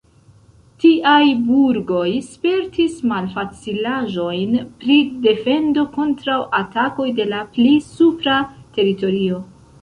Tiaj 0.83 1.25
burgoj 1.49 2.05
spertis 2.29 2.95
malfacilaĵojn 3.11 4.55
pri 4.85 4.97
defendo 5.27 5.85
kontraŭ 5.99 6.39
atakoj 6.61 7.07
de 7.21 7.29
la 7.35 7.43
pli 7.59 7.77
supra 7.91 8.41
teritorio. 8.81 9.41